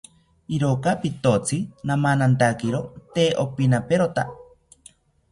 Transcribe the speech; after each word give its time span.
Iroka 0.57 0.91
pitotzi 1.01 1.59
namanantakiro 1.91 2.79
tee 3.19 3.27
opinaperota 3.43 4.23